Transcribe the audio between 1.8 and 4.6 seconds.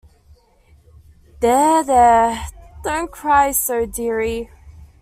there— don’t cry so, dearie.